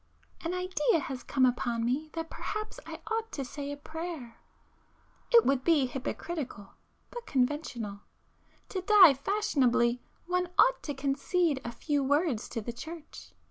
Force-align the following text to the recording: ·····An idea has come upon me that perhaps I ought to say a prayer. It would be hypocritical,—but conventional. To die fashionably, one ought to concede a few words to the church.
·····An 0.47 0.53
idea 0.59 0.99
has 0.99 1.21
come 1.21 1.45
upon 1.45 1.85
me 1.85 2.09
that 2.13 2.31
perhaps 2.31 2.79
I 2.87 3.01
ought 3.11 3.31
to 3.33 3.45
say 3.45 3.71
a 3.71 3.77
prayer. 3.77 4.37
It 5.31 5.45
would 5.45 5.63
be 5.63 5.85
hypocritical,—but 5.85 7.27
conventional. 7.27 7.99
To 8.69 8.81
die 8.81 9.13
fashionably, 9.13 10.01
one 10.25 10.49
ought 10.57 10.81
to 10.81 10.95
concede 10.95 11.61
a 11.63 11.71
few 11.71 12.03
words 12.03 12.49
to 12.49 12.61
the 12.61 12.73
church. 12.73 13.33